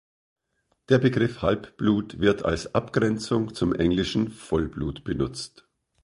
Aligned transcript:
Der 0.89 0.97
Begriff 0.97 1.43
Halbblut 1.43 2.17
wird 2.19 2.43
als 2.43 2.73
Abgrenzung 2.73 3.53
zum 3.53 3.71
englischen 3.75 4.29
Vollblut 4.31 5.03
benutzt. 5.03 5.67